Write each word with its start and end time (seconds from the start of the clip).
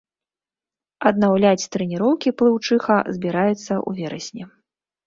Аднаўляць 1.09 1.69
трэніроўкі 1.75 2.35
плыўчыха 2.41 2.95
збіраецца 3.19 3.63
ў 3.63 3.89
верасні. 4.03 4.43